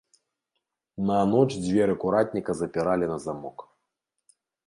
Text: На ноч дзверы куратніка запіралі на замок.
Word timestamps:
На 1.09 1.17
ноч 1.33 1.49
дзверы 1.65 1.95
куратніка 2.05 2.51
запіралі 2.61 3.05
на 3.13 3.17
замок. 3.29 3.57